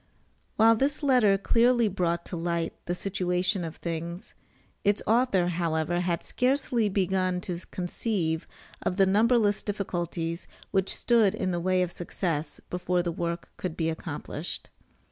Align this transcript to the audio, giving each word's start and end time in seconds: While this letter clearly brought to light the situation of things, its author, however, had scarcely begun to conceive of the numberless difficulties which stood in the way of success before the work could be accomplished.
While 0.55 0.75
this 0.75 1.03
letter 1.03 1.37
clearly 1.37 1.87
brought 1.87 2.25
to 2.25 2.35
light 2.35 2.73
the 2.87 2.95
situation 2.95 3.63
of 3.63 3.75
things, 3.75 4.33
its 4.83 5.03
author, 5.05 5.49
however, 5.49 5.99
had 5.99 6.23
scarcely 6.23 6.89
begun 6.89 7.39
to 7.41 7.59
conceive 7.69 8.47
of 8.81 8.97
the 8.97 9.05
numberless 9.05 9.61
difficulties 9.61 10.47
which 10.71 10.95
stood 10.95 11.35
in 11.35 11.51
the 11.51 11.59
way 11.59 11.83
of 11.83 11.91
success 11.91 12.59
before 12.71 13.03
the 13.03 13.11
work 13.11 13.51
could 13.57 13.77
be 13.77 13.91
accomplished. 13.91 14.71